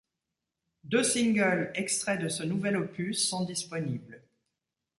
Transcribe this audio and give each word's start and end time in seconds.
Deux 0.83 1.03
singles 1.03 1.69
extraits 1.75 2.19
de 2.19 2.27
ce 2.27 2.41
nouvel 2.41 2.75
opus 2.75 3.29
sont 3.29 3.45
disponibles. 3.45 4.23